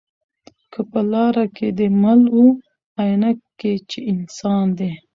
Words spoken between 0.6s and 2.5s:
که په لاره کی دي مل وو